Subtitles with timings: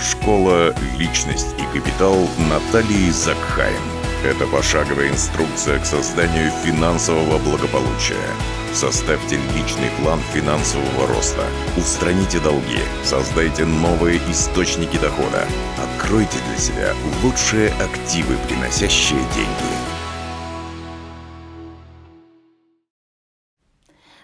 [0.00, 3.80] Школа «Личность и капитал» Натальи Закхайм.
[4.24, 8.16] Это пошаговая инструкция к созданию финансового благополучия.
[8.74, 11.44] Составьте личный план финансового роста.
[11.76, 12.80] Устраните долги.
[13.04, 15.46] Создайте новые источники дохода.
[15.78, 19.85] Откройте для себя лучшие активы, приносящие деньги.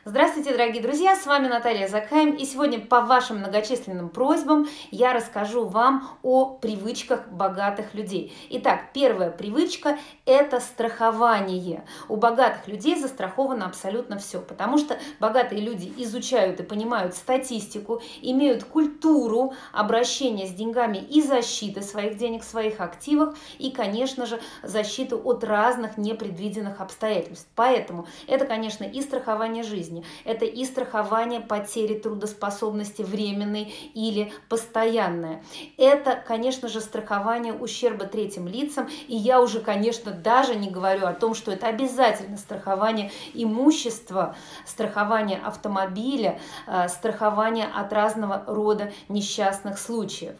[0.04, 5.64] Здравствуйте, дорогие друзья, с вами Наталья Закхайм, и сегодня по вашим многочисленным просьбам я расскажу
[5.64, 8.36] вам о привычках богатых людей.
[8.50, 11.84] Итак, первая привычка– это страхование.
[12.08, 18.64] У богатых людей застраховано абсолютно все, потому что богатые люди изучают и понимают статистику, имеют
[18.64, 25.44] культуру обращения с деньгами и защиты своих денег, своих активов, и, конечно же, защиту от
[25.44, 27.46] разных непредвиденных обстоятельств.
[27.54, 30.04] Поэтому это, конечно, и страхование жизни, жизни.
[30.24, 35.42] Это и страхование потери трудоспособности временной или постоянное.
[35.76, 38.88] Это, конечно же, страхование ущерба третьим лицам.
[39.08, 44.34] И я уже, конечно, даже не говорю о том, что это обязательно страхование имущества,
[44.66, 50.36] страхование автомобиля, э, страхование от разного рода несчастных случаев.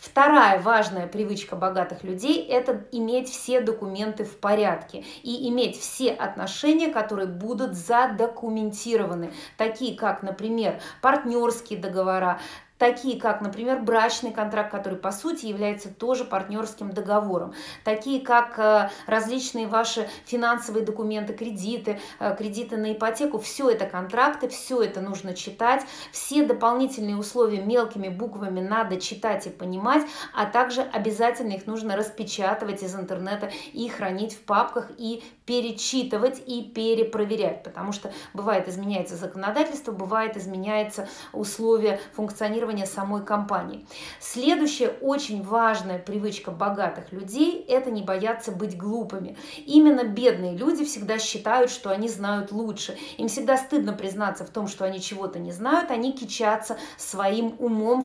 [0.00, 6.88] Вторая важная привычка богатых людей– это иметь все документы в порядке и иметь все отношения,
[6.88, 12.40] которые будут задокументированы, такие как, например, партнерские договора,
[12.80, 17.52] такие как, например, брачный контракт, который по сути является тоже партнерским договором,
[17.84, 24.48] такие как э, различные ваши финансовые документы, кредиты, э, кредиты на ипотеку, все это контракты,
[24.48, 30.02] все это нужно читать, все дополнительные условия мелкими буквами надо читать и понимать,
[30.34, 36.62] а также обязательно их нужно распечатывать из интернета и хранить в папках и перечитывать и
[36.62, 43.84] перепроверять, потому что бывает изменяется законодательство, бывает изменяется условия функционирования функционирования самой компании.
[44.20, 49.36] Следующая очень важная привычка богатых людей– это не бояться быть глупыми.
[49.66, 52.96] Именно бедные люди всегда считают, что они знают лучше.
[53.18, 58.04] Им всегда стыдно признаться в том, что они чего-то не знают, они кичатся своим умом.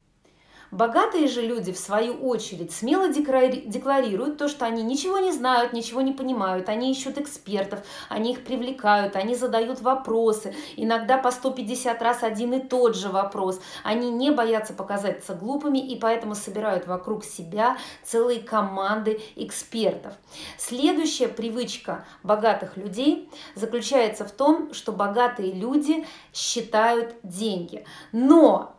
[0.75, 6.01] Богатые же люди, в свою очередь, смело декларируют то, что они ничего не знают, ничего
[6.01, 12.23] не понимают, они ищут экспертов, они их привлекают, они задают вопросы, иногда по 150 раз
[12.23, 13.61] один и тот же вопрос.
[13.85, 20.11] Они не боятся показаться глупыми и поэтому собирают вокруг себя целые команды экспертов.
[20.57, 27.85] Следующая привычка богатых людей заключается в том, что богатые люди считают деньги.
[28.11, 28.73] Но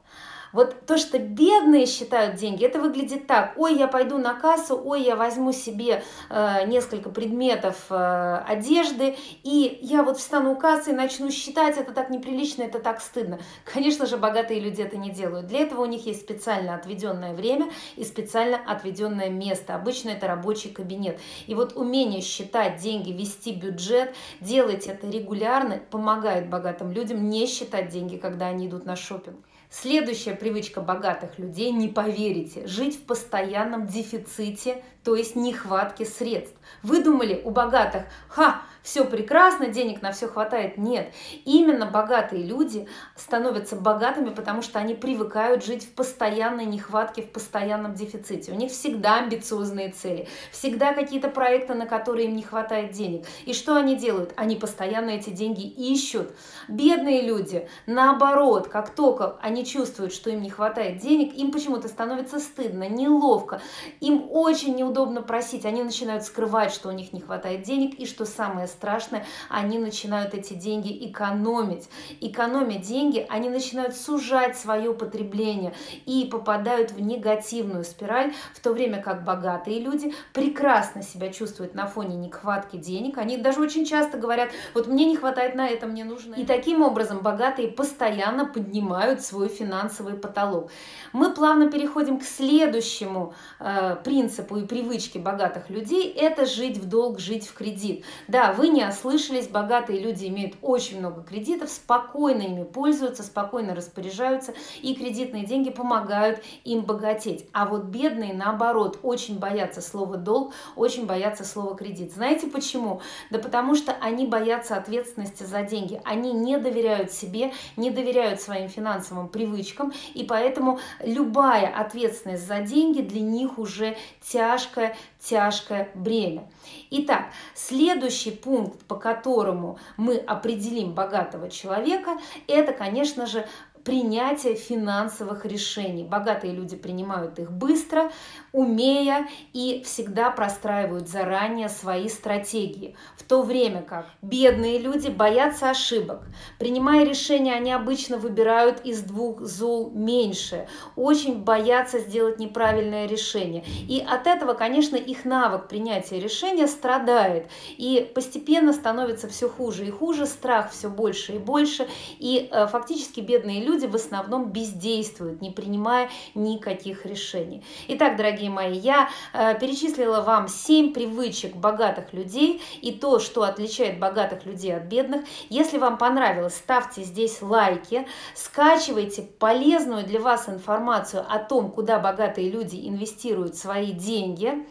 [0.57, 3.53] вот то, что бедные считают деньги, это выглядит так.
[3.57, 9.79] Ой, я пойду на кассу, ой, я возьму себе э, несколько предметов э, одежды, и
[9.83, 13.39] я вот встану у кассы и начну считать, это так неприлично, это так стыдно.
[13.65, 15.47] Конечно же, богатые люди это не делают.
[15.47, 19.75] Для этого у них есть специально отведенное время и специально отведенное место.
[19.75, 21.21] Обычно это рабочий кабинет.
[21.47, 27.91] И вот умение считать деньги, вести бюджет, делать это регулярно помогает богатым людям не считать
[27.91, 29.37] деньги, когда они идут на шопинг.
[29.71, 36.57] Следующая привычка богатых людей, не поверите, жить в постоянном дефиците, то есть нехватке средств.
[36.83, 40.79] Вы думали у богатых, ха, все прекрасно, денег на все хватает.
[40.79, 41.13] Нет,
[41.45, 42.87] именно богатые люди
[43.17, 48.53] становятся богатыми, потому что они привыкают жить в постоянной нехватке, в постоянном дефиците.
[48.53, 53.27] У них всегда амбициозные цели, всегда какие-то проекты, на которые им не хватает денег.
[53.45, 54.33] И что они делают?
[54.37, 56.33] Они постоянно эти деньги ищут.
[56.69, 62.39] Бедные люди, наоборот, как только они чувствуют, что им не хватает денег, им почему-то становится
[62.39, 63.61] стыдно, неловко,
[63.99, 68.25] им очень неудобно просить, они начинают скрывать, что у них не хватает денег, и что
[68.27, 71.89] самое страшное, они начинают эти деньги экономить.
[72.21, 75.73] Экономя деньги, они начинают сужать свое потребление
[76.05, 81.87] и попадают в негативную спираль, в то время как богатые люди прекрасно себя чувствуют на
[81.87, 83.19] фоне нехватки денег.
[83.19, 86.35] Они даже очень часто говорят, вот мне не хватает на это, мне нужно.
[86.35, 90.71] И таким образом богатые постоянно поднимают свой финансовый потолок.
[91.13, 96.13] Мы плавно переходим к следующему э, принципу и привычке богатых людей.
[96.13, 98.05] Это жить в долг, жить в кредит.
[98.29, 104.55] Да, вы не ослышались, богатые люди имеют очень много кредитов, спокойно ими пользуются, спокойно распоряжаются,
[104.83, 107.49] и кредитные деньги помогают им богатеть.
[107.53, 112.13] А вот бедные, наоборот, очень боятся слова долг, очень боятся слова кредит.
[112.13, 113.01] Знаете почему?
[113.31, 116.01] Да потому что они боятся ответственности за деньги.
[116.05, 123.01] Они не доверяют себе, не доверяют своим финансовым привычкам, и поэтому любая ответственность за деньги
[123.01, 126.49] для них уже тяжкое, тяжкое бремя.
[126.91, 132.17] Итак, следующий пункт, по которому мы определим богатого человека,
[132.47, 133.45] это, конечно же,
[133.87, 136.03] принятия финансовых решений.
[136.03, 138.11] Богатые люди принимают их быстро,
[138.53, 146.25] умея и всегда простраивают заранее свои стратегии, в то время как бедные люди боятся ошибок.
[146.59, 150.67] Принимая решения, они обычно выбирают из двух зол меньше,
[150.97, 153.65] очень боятся сделать неправильное решение.
[153.89, 157.47] И от этого, конечно, их навык принятия решения страдает.
[157.77, 161.87] И постепенно становится все хуже и хуже, страх все больше и больше.
[162.19, 167.63] И э, фактически бедные люди в основном бездействуют, не принимая никаких решений.
[167.89, 173.99] Итак, дорогие мои, я э, перечислила вам 7 привычек богатых людей и то, что отличает
[173.99, 175.25] богатых людей от бедных.
[175.51, 182.51] Если вам понравилось, ставьте здесь лайки, скачивайте полезную для вас информацию о том, куда богатые
[182.51, 184.67] люди инвестируют свои деньги.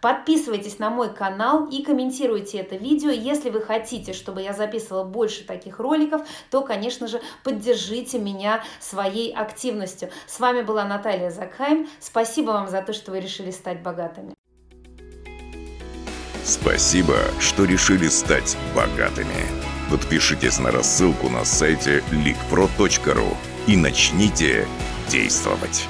[0.00, 3.10] Подписывайтесь на мой канал и комментируйте это видео.
[3.10, 9.32] Если вы хотите, чтобы я записывала больше таких роликов, то, конечно же, поддержите меня своей
[9.32, 10.10] активностью.
[10.26, 11.88] С вами была Наталья Закхайм.
[12.00, 14.34] Спасибо вам за то, что вы решили стать богатыми.
[16.44, 19.34] Спасибо, что решили стать богатыми.
[19.90, 24.66] Подпишитесь на рассылку на сайте leakpro.ru и начните
[25.08, 25.88] действовать.